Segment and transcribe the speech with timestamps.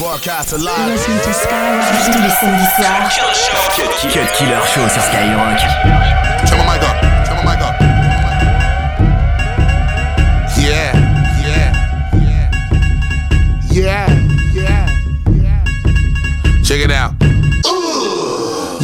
[0.00, 0.88] Broadcast live.
[0.88, 3.10] Listen to Skyrock tous les samedis soirs.
[3.76, 6.59] Cut Killer Show sur Skyrock.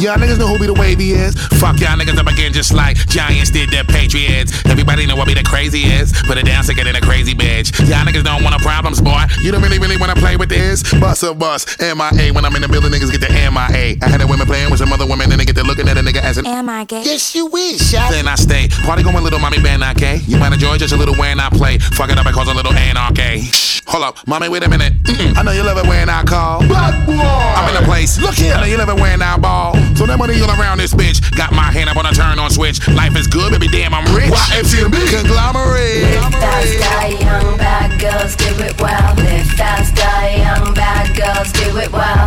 [0.07, 1.35] Y'all niggas know who be the wavy is.
[1.59, 4.55] Fuck y'all niggas up again just like Giants did their Patriots.
[4.63, 6.13] Everybody know what be the crazy is.
[6.23, 7.77] Put it down sicker than a crazy bitch.
[7.89, 9.19] Y'all niggas don't want no problems, boy.
[9.41, 10.81] You don't really, really wanna play with this.
[10.93, 11.75] Bust a bust.
[11.81, 12.31] MIA.
[12.31, 13.99] When I'm in the building, niggas get the MIA.
[13.99, 15.97] I had a women playing with some other women, then they get to looking at
[15.97, 17.03] a nigga as an Am I gay?
[17.03, 17.91] Yes, you wish.
[17.91, 18.69] Then I stay.
[18.85, 20.21] Party going with little mommy band, okay?
[20.23, 21.79] You might enjoy just a little when I play.
[21.79, 23.41] Fuck it up and cause a little anarchy.
[23.41, 23.81] Shh.
[23.87, 24.93] Hold up, mommy, wait a minute.
[25.03, 25.37] Mm-mm.
[25.37, 26.59] I know you love it when I call.
[26.59, 27.13] Bad boy.
[27.13, 28.19] I'm in a place.
[28.19, 28.53] Look here.
[28.53, 29.66] I know you love it when I ball.
[30.15, 31.19] Money all around this bitch.
[31.35, 32.85] Got my hand up on a turn on switch.
[32.87, 34.31] Life is good, baby, damn, I'm rich.
[34.31, 34.95] YMCMB.
[35.11, 36.03] Conglomerate.
[36.03, 39.15] Live faster, young bad girls, do it well.
[39.15, 42.26] Live faster, young bad girls, do it well.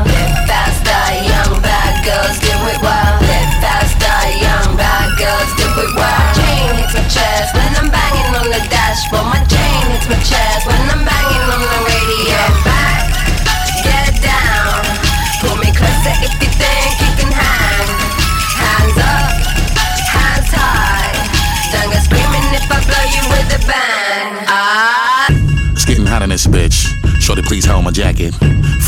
[27.51, 28.32] Please hold my jacket.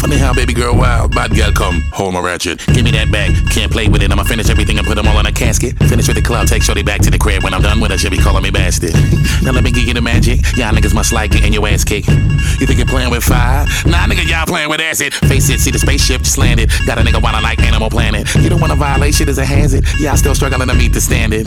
[0.02, 2.58] Funny how baby girl wild, bad girl come, hold my ratchet.
[2.74, 4.10] Give me that bag, can't play with it.
[4.10, 5.78] I'ma finish everything and put them all in a casket.
[5.78, 7.44] Finish with the club, take Shorty back to the crib.
[7.44, 8.94] When I'm done with her, she'll be calling me bastard.
[9.44, 10.40] now let me give you the magic.
[10.56, 12.08] Y'all niggas must like getting your ass kicked.
[12.08, 13.64] You think you're playing with fire?
[13.86, 15.14] Nah, nigga, y'all playing with acid.
[15.14, 16.68] Face it, see the spaceship just landed.
[16.84, 18.26] Got a nigga wanna like Animal Planet.
[18.34, 19.86] You don't wanna violate shit as a hazard.
[20.00, 21.46] Y'all still struggling to meet the standard.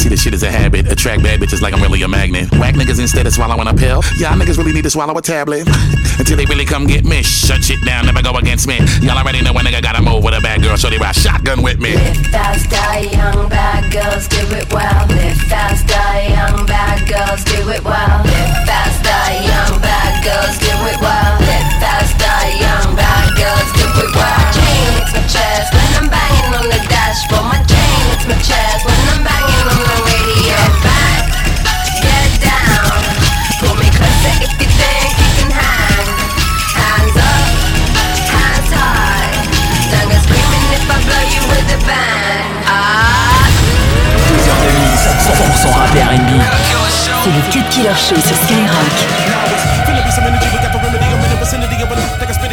[0.00, 0.90] See, this shit is a habit.
[0.90, 2.50] Attract bad bitches like I'm really a magnet.
[2.52, 4.00] Whack niggas instead of swallowing a pill.
[4.16, 5.68] Y'all niggas really need to swallow a tablet.
[6.18, 7.22] Until they really come get me.
[7.22, 8.78] Shut shit down, never go against me.
[9.00, 11.62] Y'all already know when nigga gotta move with a bad girl, so they ride shotgun
[11.62, 11.94] with me.
[11.94, 15.06] Live faster, young bad girls, do it well.
[15.08, 18.22] Live faster, young bad girls, do it well.
[18.24, 21.40] Live faster, young bad girls, do it well.
[21.40, 24.51] Live faster, young bad girls, do it well.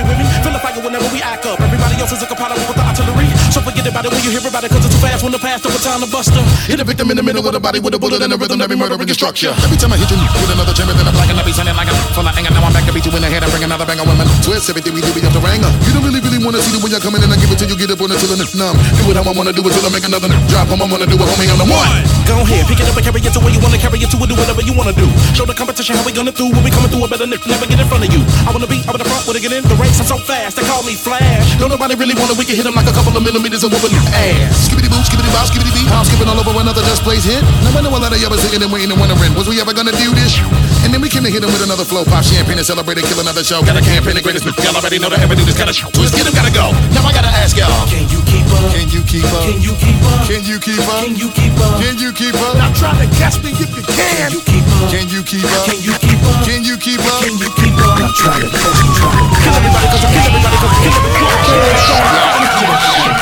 [0.09, 0.25] With me.
[0.43, 1.59] Feel the whenever we act up.
[1.61, 3.29] Everybody else is a compatible with the artillery.
[3.53, 4.98] So forget about it when you hear about it, cause it's
[5.29, 6.41] when the past over time to buster.
[6.65, 8.57] Hit a victim in the middle of the body with a bullet and a rhythm,
[8.65, 9.53] every murdering structure.
[9.61, 11.77] Every time I hit you with another chamber, then I'm black and I be sounding
[11.77, 12.49] like I'm full of anger.
[12.49, 14.25] Now I'm back to beat you in the head and bring another bang of women.
[14.41, 15.69] Twist everything we do, we up the ranger.
[15.85, 17.69] You don't really, really wanna see the when you're coming in, I give it till
[17.69, 18.73] you get up on it till it's numb.
[18.97, 20.65] Do it how I wanna do it till I make another drop.
[20.65, 22.01] How I wanna do it, homie, I'm the one.
[22.25, 24.17] Go ahead, pick it up and carry it to where you wanna carry it to
[24.17, 25.05] and do whatever you wanna do.
[25.37, 27.69] Show the competition how we gonna do when we coming through a better nip, never
[27.69, 28.25] get in front of you.
[28.47, 30.57] I wanna be up in the front, wanna get in the race, I'm so fast,
[30.57, 31.53] they call me Flash.
[31.61, 33.93] Don't nobody really wanna, we can hit him like a couple of millimeters of whooping
[34.17, 34.65] ass.
[34.65, 35.01] Skibbity boo,
[35.33, 35.89] bop, skibbity beat.
[35.89, 37.41] I'm skipping all over another just plays hit.
[37.65, 39.59] Now I know a lot of y'all was sitting and waiting and wondering, was we
[39.61, 40.39] ever gonna do this?
[40.85, 43.05] And then we came to hit him with another flow, pop champagne and celebrate and
[43.07, 43.61] kill another show.
[43.61, 45.91] Got a campaign, the greatest, y'all already know that ever do this kind of show.
[45.91, 46.71] Twist, get him, gotta go.
[46.95, 47.69] Now I gotta ask y'all.
[47.91, 48.71] Can you keep up?
[48.71, 49.43] Can you keep up?
[49.43, 50.23] Can you keep up?
[50.29, 51.03] Can you keep up?
[51.03, 51.77] Can you keep up?
[51.81, 52.55] Can you keep up?
[52.55, 54.31] Now try to catch me if you can.
[54.31, 54.89] Can you keep up?
[54.89, 55.67] Can you keep up?
[55.67, 56.47] Can you keep up?
[56.47, 57.21] Can you keep up?
[57.21, 57.99] Can you keep up?
[57.99, 58.95] Now try to catch me.
[59.43, 60.99] Kill everybody, cause I kill everybody, cause I kill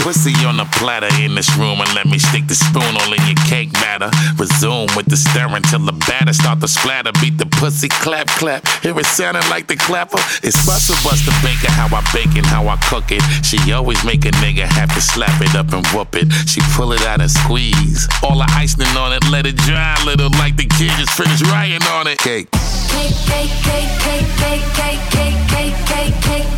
[0.09, 3.21] pussy on a platter in this room and let me stick the spoon all in
[3.29, 4.09] your cake batter.
[4.41, 7.11] Resume with the stirring till the batter start to splatter.
[7.21, 8.65] Beat the pussy, clap, clap.
[8.81, 10.17] Hear it sounding like the clapper.
[10.41, 13.21] It's Buster Buster Baker, how I bake it, how I cook it.
[13.45, 16.25] She always make a nigga have to slap it up and whoop it.
[16.49, 18.09] She pull it out and squeeze.
[18.23, 21.45] All the icing on it, let it dry a little like the kid just finished
[21.53, 22.17] writing on it.
[22.17, 22.49] Cake.
[22.49, 26.49] Cake, cake, cake, cake, cake, cake, cake, cake, cake,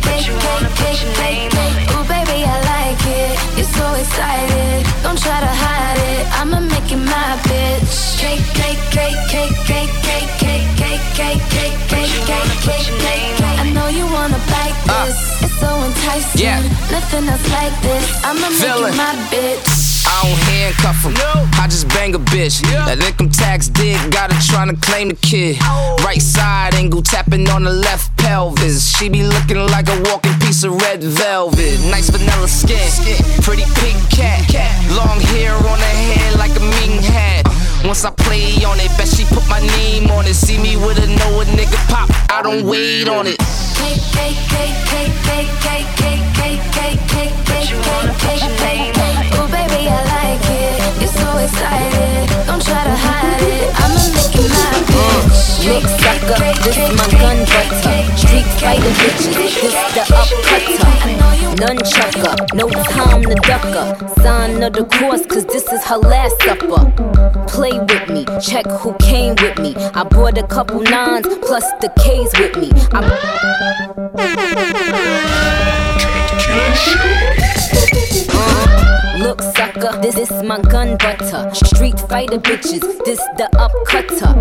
[3.82, 4.80] so excited.
[5.02, 6.24] Don't try to hide it.
[6.38, 7.94] I'ma make you my bitch.
[8.22, 13.30] Cake, cake, cake, cake, cake, cake, cake, cake, cake, cake, cake, cake, cake, cake.
[13.42, 13.58] cake.
[13.62, 15.18] I know you wanna bite this.
[15.44, 16.62] It's so enticing.
[16.94, 18.06] Nothing else like this.
[18.28, 19.71] I'ma make it my bitch.
[20.06, 21.14] I don't handcuff him.
[21.60, 22.62] I just bang a bitch.
[22.62, 22.86] Yeah.
[22.86, 25.60] That income tax dig got her trying to claim the kid.
[26.04, 28.84] Right side angle tapping on the left pelvis.
[28.96, 31.80] She be looking like a walking piece of red velvet.
[31.90, 32.78] Nice vanilla skin.
[33.42, 34.42] Pretty pink cat.
[34.92, 37.46] Long hair on her head like a meeting hat.
[37.84, 40.34] Once I play on it, bet she put my name on it.
[40.34, 42.08] See me with a know a nigga pop.
[42.30, 43.38] I don't wait on it.
[43.74, 49.02] Cake, cake, cake, cake, cake, cake, cake, cake, cake, cake, cake, cake, cake, cake, cake.
[49.02, 49.21] Oh baby,
[51.38, 52.28] excited.
[52.46, 53.68] Don't try to hide it.
[53.80, 55.62] I'ma make you my bitch.
[55.62, 57.96] Uh, look, sucker, this is my gun butter.
[58.16, 60.92] Street fighter bitches, this the upcutter.
[61.62, 63.86] Nunchucker, no time to ducker.
[64.22, 66.82] Sign of the cross, cause this is her last supper.
[67.46, 69.74] Play with me, check who came with me.
[69.94, 72.70] I brought a couple nines plus the K's with me.
[72.92, 73.32] I
[79.82, 81.50] Sucker, this is my gun butter.
[81.54, 84.32] Street fighter bitches, this the upcutter.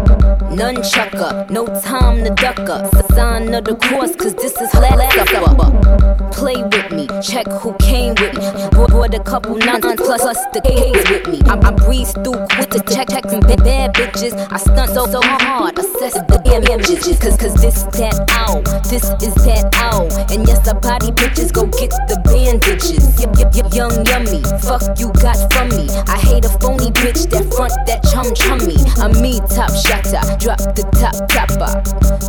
[0.52, 2.94] Nunchucker, no time to duck up.
[3.14, 6.30] Sign of the cross, cause this is her last supper.
[6.32, 8.70] Play with me, check who came with me.
[8.72, 11.42] Brought a couple nines plus, plus the K's with me.
[11.46, 14.34] I, I breeze through quick to check, check some bad, bad bitches.
[14.52, 17.18] I stunt so, so hard, assess the damn images.
[17.20, 20.08] Cause, cause this that ow, this is that ow.
[20.30, 23.20] And yes, I body bitches, go get the bandages.
[23.20, 24.42] Yep, yep, yep, young yummy.
[24.62, 25.90] Fuck you got from me.
[26.08, 28.78] I hate a phony bitch that front that chum chummy.
[29.02, 31.72] I'm me top shotter, drop the top topper.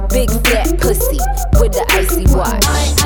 [0.09, 1.19] Big fat pussy
[1.61, 3.02] with the icy watch.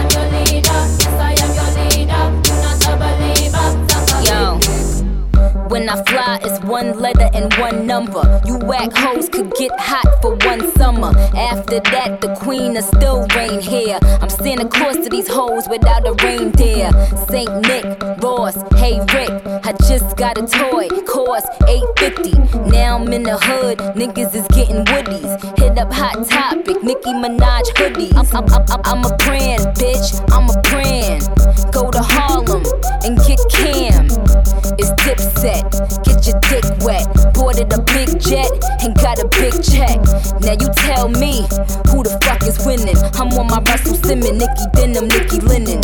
[5.77, 8.41] When I fly, it's one letter and one number.
[8.47, 11.13] You whack hoes could get hot for one summer.
[11.37, 13.99] After that, the queen of still reign here.
[14.23, 16.91] I'm Santa Claus to these hoes without a reindeer.
[17.29, 17.85] Saint Nick,
[18.23, 19.29] Ross, hey Rick,
[19.67, 22.71] I just got a toy, cost 850.
[22.71, 25.59] Now I'm in the hood, niggas is getting woodies.
[25.59, 28.17] Hit up Hot Topic, Nicki Minaj hoodies.
[28.17, 31.29] I'm, I'm, I'm, I'm a brand, bitch, I'm a brand.
[31.71, 32.65] Go to Harlem
[33.05, 34.66] and get Cam.
[34.79, 35.65] It's dipset,
[36.05, 37.07] get your dick wet.
[37.33, 38.51] Boarded a big jet
[38.83, 39.97] and got a big check.
[40.41, 41.43] Now you tell me
[41.89, 42.97] who the fuck is winning.
[43.15, 45.81] I'm on my Russell Simmons, Nicky Denim, Nicky Linen.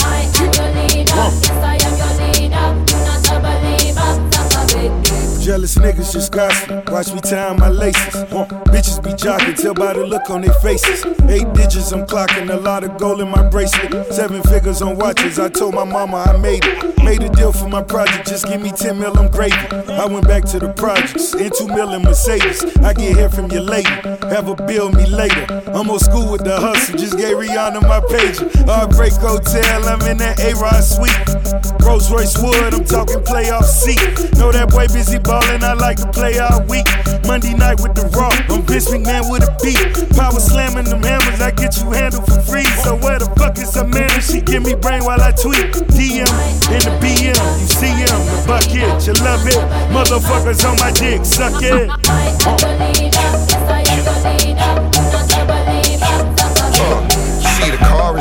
[5.43, 6.89] Jealous niggas just gossip.
[6.89, 8.15] Watch me tie my laces.
[8.31, 8.47] Huh.
[8.71, 11.05] Bitches be jogging, tell by the look on their faces.
[11.29, 14.15] Eight digits, I'm clocking a lot of gold in my bracelet.
[14.15, 15.41] Seven figures on watches.
[15.41, 16.93] I told my mama I made it.
[17.03, 19.57] Made a deal for my project, just give me 10 mil, I'm gravy.
[19.91, 22.65] I went back to the projects, in 2 mil in Mercedes.
[22.79, 23.91] I get here from your lady,
[24.31, 25.45] have a bill me later.
[25.75, 28.47] I'm old school with the hustle, just gave Rihanna my pager.
[28.67, 31.83] Heartbreak Hotel, I'm in that A-Rod suite.
[31.85, 33.99] Rolls Royce Wood, I'm talking playoff seat.
[34.39, 36.87] Know that boy busy ballin', I like to play all week.
[37.27, 39.79] Monday night with the Raw, I'm Vince McMahon with a beat.
[40.17, 42.67] Power slamming them hammers, I get you handled for free.
[42.83, 44.21] So where the fuck is her man?
[44.21, 45.73] She give me brain while I tweet.
[45.93, 46.29] DM
[46.71, 49.61] in the BM, you see him, the bucket, you love it.
[49.93, 51.91] Motherfuckers on my dick, suck it.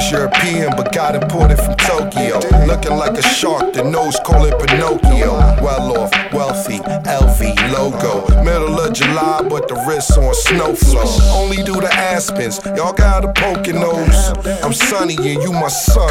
[0.01, 2.39] Is European, but got imported from Tokyo.
[2.65, 5.31] Looking like a shark, the nose call it Pinocchio.
[5.61, 7.41] Well off, wealthy, LV
[7.71, 8.43] logo.
[8.43, 11.05] Middle of July, but the wrist on snow flow.
[11.37, 14.31] Only do the Aspens, y'all got a poking nose.
[14.63, 16.09] I'm sunny and you my son.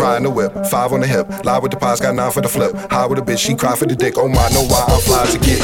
[0.00, 1.28] Riding the whip, five on the hip.
[1.44, 2.74] Lie with the pies, got nine for the flip.
[2.90, 4.14] High with a bitch, she cry for the dick.
[4.16, 5.60] Oh my, know why I'm fly to get.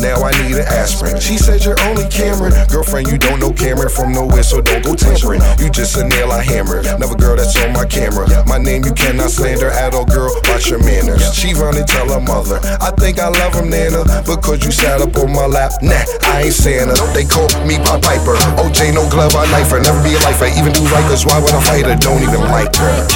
[0.00, 1.18] Now I need an aspirin.
[1.20, 2.52] She said you're only Cam'ron.
[2.70, 5.40] Girlfriend, you don't know Cam'ron from nowhere, so don't go tampering.
[5.58, 6.75] You just a nail I hammer.
[6.98, 8.26] Never girl that's on my camera.
[8.46, 10.34] My name you cannot slander at all, girl.
[10.48, 11.22] Watch your manners.
[11.34, 12.60] She run and tell her mother.
[12.80, 14.04] I think I love him, Nana.
[14.26, 15.72] Because you sat up on my lap.
[15.82, 16.94] Nah, I ain't Santa.
[17.14, 18.36] They call me Pop Piper.
[18.60, 19.80] OJ, no glove, I knife her.
[19.80, 20.46] Never be a lifer.
[20.58, 21.96] Even do right, cause why would I fight her?
[21.96, 23.06] Don't even like her.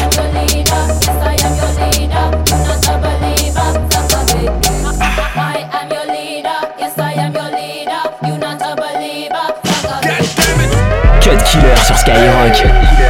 [11.20, 13.09] Cut Killer sur Skyrock.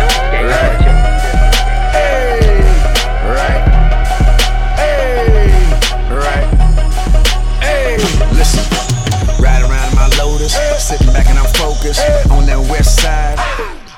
[11.81, 13.39] Focused on that west side.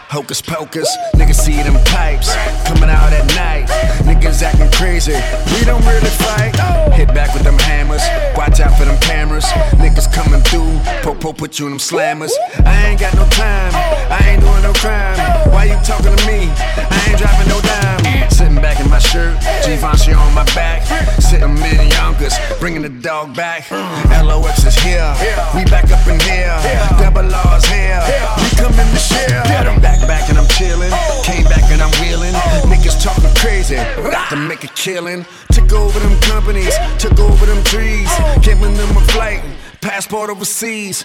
[0.06, 0.86] Hocus pocus,
[1.18, 2.30] niggas see them pipes
[2.62, 3.66] coming out at night.
[4.06, 5.18] Niggas acting crazy,
[5.50, 6.54] we don't really fight.
[6.94, 9.46] Hit back with them hammers, watch out for them cameras.
[9.82, 12.30] Niggas coming through, po put you in them slammers.
[12.64, 15.18] I ain't got no time, I ain't doing no crime.
[15.50, 16.54] Why you talking to me?
[16.78, 18.31] I ain't dropping no dime.
[18.42, 20.82] Sitting back in my shirt, Givenchy on my back.
[21.22, 23.70] Sitting in Yonkers, bringing the dog back.
[23.70, 25.14] LOX is here,
[25.54, 26.50] we back up in here.
[26.98, 28.02] Double R's here,
[28.42, 29.42] we coming to share.
[29.46, 30.90] I'm back, back and I'm chilling.
[31.22, 32.34] Came back and I'm wheeling.
[32.66, 35.24] Niggas talking crazy, about to make a killing.
[35.52, 38.10] Took over them companies, took over them trees.
[38.42, 39.40] Giving them a flight,
[39.80, 41.04] passport overseas.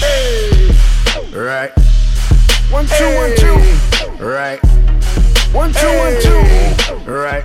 [0.00, 0.74] Hey.
[1.32, 1.70] Right.
[2.68, 3.16] One, two, hey.
[3.16, 4.24] one, two.
[4.24, 4.79] Right.
[5.52, 5.98] One, two, hey.
[5.98, 7.10] one, two.
[7.10, 7.42] Right.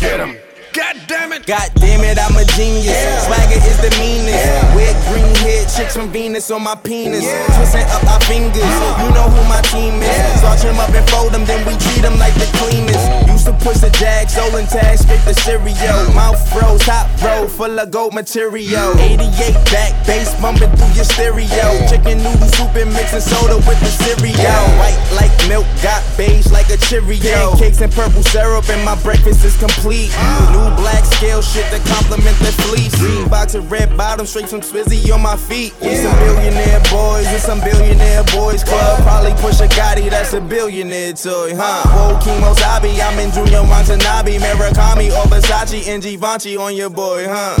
[0.00, 0.36] Get him.
[0.72, 1.46] God damn it.
[1.46, 2.86] God damn it, I'm a genius.
[2.86, 3.26] Yeah.
[3.30, 4.34] Swagger is the meanest.
[4.34, 4.74] Yeah.
[4.74, 7.22] Wet green head chicks from Venus on my penis.
[7.22, 7.46] Yeah.
[7.54, 8.62] Twisting up our fingers.
[8.66, 9.06] Uh.
[9.06, 10.38] You know who my team is.
[10.40, 13.29] Starch them up and fold them, then we treat them like the cleanest.
[13.40, 16.12] Used to push the jag, stolen tag, straight the cereal.
[16.12, 18.92] Mouth froze, hot roll, full of gold material.
[19.00, 21.48] 88 back, bass bumping through your stereo.
[21.88, 24.60] Chicken noodle soup and mixing soda with the cereal.
[24.76, 27.56] White like milk, got beige like a Cheerio.
[27.56, 30.12] Cakes and purple syrup, and my breakfast is complete.
[30.52, 32.92] New black scale shit to complement the fleece.
[33.32, 35.72] Box of red bottom, straight from Swizzy on my feet.
[35.80, 39.00] We some billionaire boys in some billionaire boys club.
[39.00, 41.88] Probably push a Gotti, that's a billionaire toy, huh?
[41.88, 47.56] Whoa, Kemosabe, I'm in Junya Watanabe, Murakami or Versace and Givenchy on your boy, huh?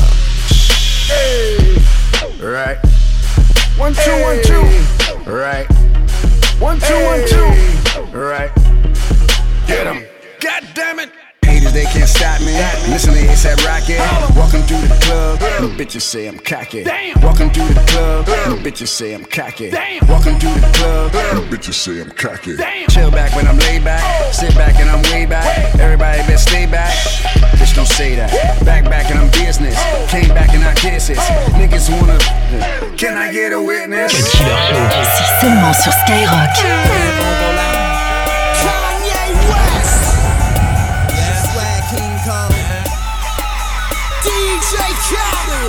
[1.06, 1.76] Hey,
[2.44, 2.78] right.
[3.78, 4.22] One two hey.
[4.22, 5.30] one two.
[5.30, 5.66] Right.
[6.60, 7.06] One two hey.
[7.06, 8.18] one two.
[8.18, 8.50] Right.
[9.66, 10.06] Get him.
[10.40, 11.10] God damn it
[11.70, 12.52] haters, they can't stop me.
[12.90, 13.98] Listen to ASAP Rocky.
[14.38, 16.84] Walking through the club, and the bitches say I'm cocky.
[17.22, 19.70] Walking through the club, and the bitches say I'm cocky.
[20.08, 22.56] Walking through the club, and the bitches say I'm cocky.
[22.88, 24.02] Chill back when I'm laid back.
[24.32, 25.74] Sit back and I'm way back.
[25.74, 26.94] Everybody better stay back.
[27.56, 28.30] Just don't say that.
[28.64, 29.76] Back, back and I'm business.
[30.10, 31.18] Came back and I kisses.
[31.58, 32.18] Niggas wanna.
[32.96, 34.12] Can I get a witness?
[34.32, 34.56] Killer
[35.16, 37.29] C'est seulement sur Skyrock.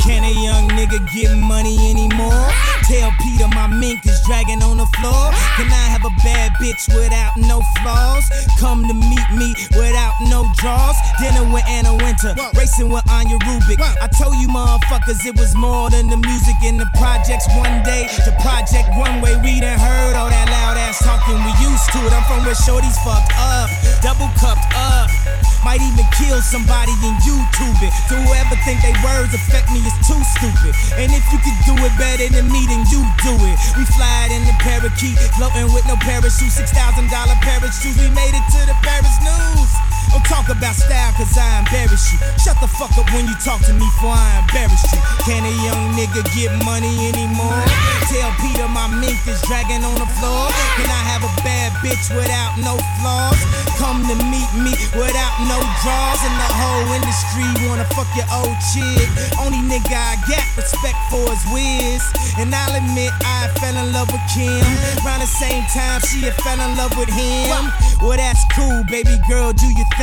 [0.02, 2.50] Can a young nigga get money anymore?
[2.90, 5.32] Tell PETA my mink is dragging on the floor.
[5.56, 8.26] Can I have a bad bitch without no flaws?
[8.60, 10.96] Come to meet me without no draws.
[11.20, 13.80] Dinner with Anna Wintour, racing with Anja Rubik.
[13.80, 18.08] I told you motherfuckers it was more than the music in the projects one day.
[18.26, 21.38] The project one way, we done heard all that loud ass talking.
[21.46, 22.12] We used to it.
[22.12, 23.70] I'm from where shorties fucked up,
[24.02, 25.21] double cupped up.
[25.63, 27.94] Might even kill somebody in YouTube it.
[28.10, 30.74] To whoever think they words affect me is too stupid.
[30.98, 33.58] And if you could do it better than me, then you do it.
[33.77, 37.98] We fly in the parakeet, floating with no parachute, six thousand dollar parachutes.
[37.98, 39.91] We made it to the Paris news.
[40.12, 42.20] Don't talk about style cause I embarrass you.
[42.44, 45.00] Shut the fuck up when you talk to me for I embarrass you.
[45.24, 47.63] Can a young nigga get money anymore?
[48.12, 50.51] Tell PETA my mink is dragging on the floor.
[50.75, 53.39] Can I have a bad bitch without no flaws?
[53.80, 56.20] Come to meet me without no draws.
[56.27, 59.08] And the whole industry wanna fuck your old chick.
[59.39, 62.03] Only nigga I got respect for is Wiz.
[62.36, 64.60] And I'll admit I fell in love with Kim.
[65.08, 67.72] Around the same time she had fell in love with him.
[68.03, 70.00] Well that's cool, baby girl, do your thing.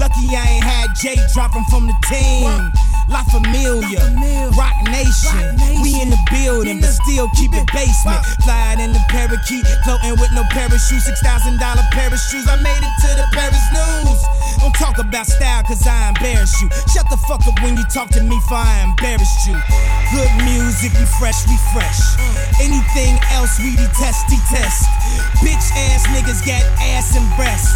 [0.00, 2.89] Lucky I ain't had Jay dropping from the team.
[3.10, 4.00] La Familia,
[4.56, 5.58] Roc Nation.
[5.82, 8.24] We in the building, but still keep it basement.
[8.46, 11.02] Flying in the parakeet, floating with no parachute.
[11.02, 11.82] Six thousand dollar
[12.30, 12.46] shoes.
[12.46, 14.20] I made it to the Paris news.
[14.60, 16.68] Don't talk about style, cause I embarrass you.
[16.92, 19.56] Shut the fuck up when you talk to me, for I embarrassed you.
[20.12, 22.00] Good music, we fresh, we fresh.
[22.60, 22.70] Mm.
[22.70, 24.86] Anything else, we detest, detest.
[25.40, 27.72] Bitch ass niggas got ass and breasts.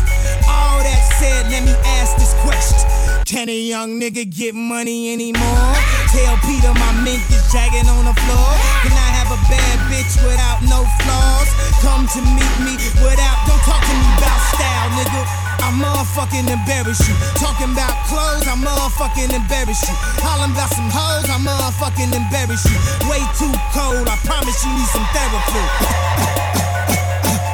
[0.47, 3.04] All that said, let me ask this question.
[3.25, 5.73] Can a young nigga get money anymore?
[6.13, 8.51] Tell PETA my mink is dragging on the floor.
[8.85, 11.49] Can I have a bad bitch without no flaws?
[11.81, 15.25] Come to meet me without, don't talk to me about style, nigga.
[15.57, 17.17] I motherfucking embarrass you.
[17.41, 19.97] Talking about clothes, I motherfucking embarrass you.
[20.21, 22.77] Hollin' about some hoes, I motherfucking embarrass you.
[23.09, 25.65] Way too cold, I promise you need some therapy.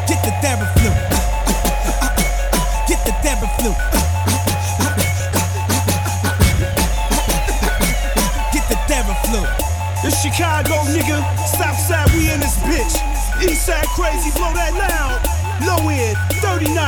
[0.11, 1.00] Get the therapy.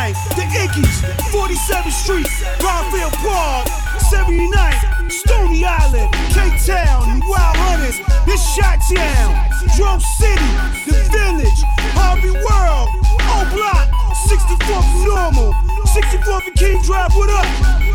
[0.03, 0.17] night.
[0.35, 0.99] The Iggy's,
[1.31, 2.27] 47th Street,
[2.59, 3.69] Garfield Park,
[4.11, 9.31] 79, Stony Island, K Town, Wild Hundreds, this Shot Town,
[9.77, 10.51] Drum City,
[10.91, 11.61] The Village,
[11.95, 12.89] Harvey World,
[13.31, 13.87] O Block,
[14.27, 15.55] 64th Normal,
[15.87, 17.47] 64th and King Drive, what up?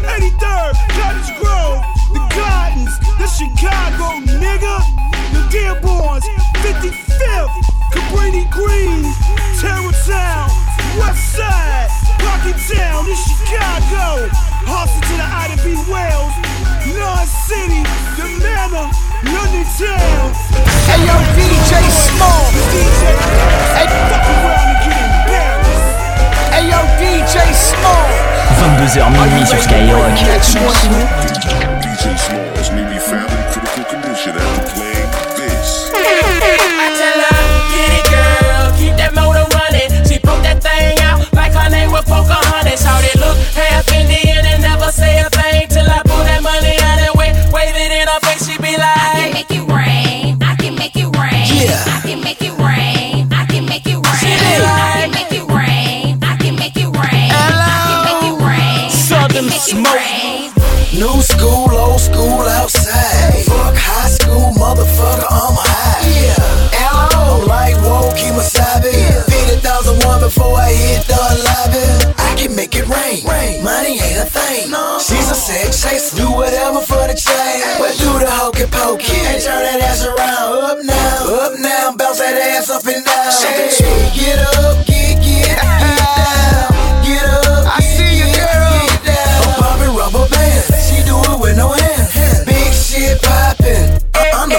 [0.07, 1.83] 83rd, Cottage Grove,
[2.15, 4.75] The Gardens, The Chicago, nigga,
[5.35, 6.23] The Dearborns,
[6.63, 7.51] 55th,
[7.91, 9.03] Cabrini Green,
[9.59, 10.66] Terror Sound.
[10.97, 11.89] West Side,
[12.21, 14.29] Rocky Town, Chicago.
[14.67, 15.77] Hustle to the Ida B.
[15.89, 16.33] Wells,
[17.47, 17.81] City,
[18.19, 18.91] the Manor,
[19.23, 20.33] London Town.
[20.89, 22.51] Hey yo, DJ Small.
[22.73, 23.15] DJ,
[23.77, 25.95] hey, fuck around and get embarrassed.
[26.51, 28.09] Hey yo, DJ Small.
[28.59, 30.11] 22h minuit sur Skyrock.
[30.17, 31.07] DJ Small,
[33.07, 34.35] found in critical condition
[59.57, 60.53] smoke.
[60.93, 63.43] New school, old school outside.
[63.45, 66.01] Fuck high school, motherfucker, I'm high.
[66.09, 66.77] Yeah.
[66.79, 68.93] I'm like, whoa, keep my sabe.
[69.27, 72.13] 50,001 before I hit the lobby.
[72.17, 73.25] I can make it rain.
[73.27, 73.63] rain.
[73.63, 74.73] Money ain't a thing.
[75.01, 76.15] She's a sex chaser.
[76.17, 77.61] Do whatever for the change.
[77.77, 79.11] But do the hokey pokey.
[79.27, 80.53] And turn that ass around.
[80.65, 81.45] Up now.
[81.45, 81.95] Up now.
[81.97, 83.33] Bounce that ass up and down.
[84.15, 84.86] Get up,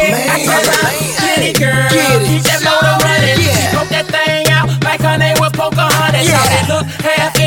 [0.09, 0.31] I'm the man.
[0.31, 0.95] I'm the man.
[1.21, 1.89] Get it, girl.
[2.49, 3.37] That motor running.
[3.45, 6.29] She broke that thing out like her name was Pocahontas.
[6.29, 7.38] How they look half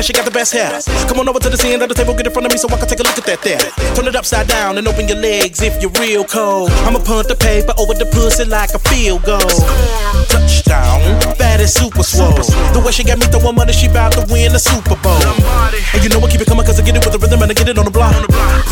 [0.00, 0.80] Puerto Rican and she got the best hair.
[1.08, 2.68] Come on over to the end of the table, get in front of me so
[2.68, 3.60] I can take a look at that there.
[3.94, 6.70] Turn it upside down and open your legs if you're real cold.
[6.88, 9.52] I'ma punt the paper over the pussy like a field goal.
[10.32, 11.04] Touchdown,
[11.36, 12.32] fat as super swole.
[12.72, 15.20] The way she got me throwing money, she bout to win the Super Bowl.
[15.92, 17.50] And you know what, keep it coming cause I get it with the rhythm and
[17.50, 18.16] I get it on the block.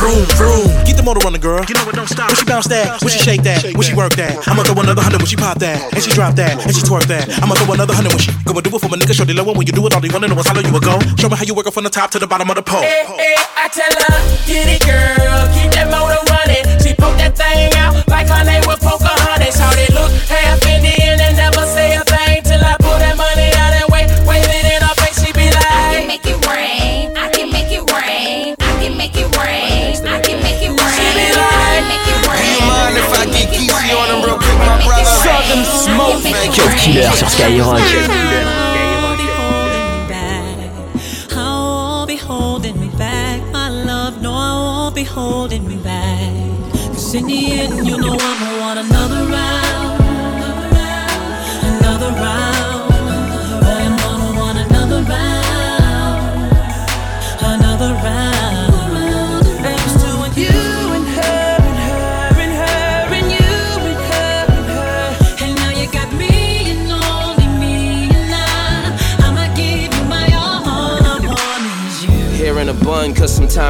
[0.00, 0.68] Vroom, vroom.
[0.88, 1.60] Get the motor running, girl.
[1.68, 2.32] You know it don't stop.
[2.32, 4.48] When she bounce that, when she shake that, when she work that.
[4.48, 7.04] I'ma throw another hundred when she pop that, and she drop that, and she twerk
[7.12, 7.28] that.
[7.42, 9.12] I'ma throw another hundred when she go and do it for my nigga.
[9.12, 10.72] show Shorty low when you do it, all they wanna know is how low you
[10.72, 10.96] will go.
[11.18, 12.78] Show me how you work it from the top to the bottom of the pole.
[12.78, 16.62] Eh, eh, I tell her, get it, girl, keep that motor running.
[16.78, 19.58] She broke that thing out like her name was Pocahontas.
[19.58, 23.50] How they look half Indian and never say a thing till I pull that money
[23.58, 25.18] out and wave, wave it in her face.
[25.18, 28.94] She be like, I can make it rain, I can make it rain, I can
[28.94, 30.94] make it rain, I can make it rain.
[31.02, 32.46] She be like, I can make it rain.
[32.46, 35.02] Do you mind if I get Keezy on him real quick, my brother?
[35.02, 36.22] Southern smoke.
[36.54, 37.82] Cut Killer sur Skyrock.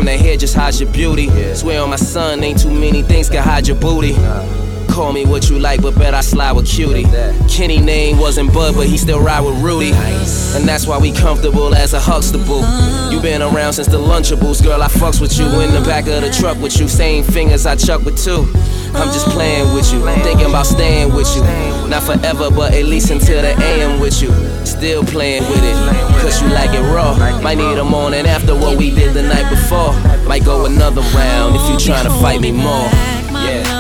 [0.08, 1.28] That hair just hides your beauty.
[1.54, 4.14] Swear on my son, ain't too many things can hide your booty.
[4.88, 7.04] Call me what you like, but bet I slide with cutie.
[7.48, 9.92] Kenny name wasn't Bud, but he still ride with Rudy.
[9.92, 12.62] And that's why we comfortable as a Huxtable.
[13.12, 14.82] You been around since the Lunchables, girl.
[14.82, 16.88] I fucks with you in the back of the truck with you.
[16.88, 18.50] Same fingers I chuck with two.
[18.94, 21.42] I'm just playing with you, thinking about staying with you.
[21.88, 24.30] Not forever, but at least until the AM with you.
[24.64, 27.16] Still playing with it, cause you like it raw.
[27.40, 29.92] Might need a morning after what we did the night before.
[30.28, 32.88] Might go another round if you tryna fight me more.
[33.32, 33.77] Yeah.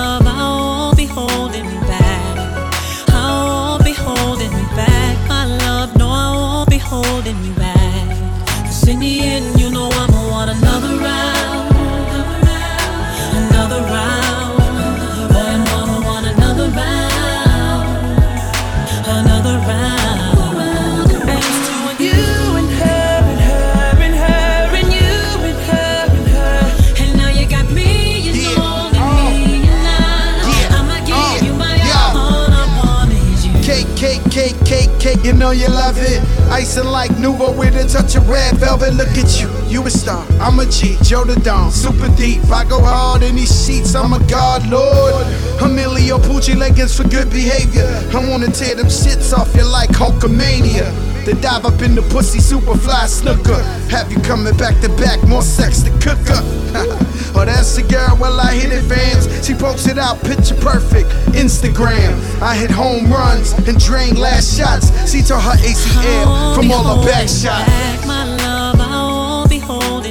[35.28, 36.22] You know you love it.
[36.50, 38.94] Icing like Nuvo with a touch of red velvet.
[38.94, 40.24] Look at you, you a star.
[40.40, 42.42] I'm a G, Joe the Don, super deep.
[42.50, 45.26] I go hard in these sheets, I'm a god lord.
[45.60, 47.84] Emilio Pucci leggings for good behavior.
[48.14, 51.17] I wanna tear them shits off you like Hulkamania.
[51.28, 53.62] Then dive up in the pussy, super fly snooker.
[53.90, 56.42] Have you coming back to back, more sex to cook up.
[57.36, 59.28] oh, that's the girl, well, I hit it, fans.
[59.46, 62.16] She posted out picture perfect, Instagram.
[62.40, 64.88] I hit home runs and drain last shots.
[65.12, 67.68] She tore her ACL from all her back shots.
[67.68, 68.80] back, my love.
[68.80, 70.08] I won't be holding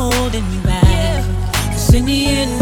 [0.00, 1.24] holding back.
[1.72, 2.59] Cause in the end,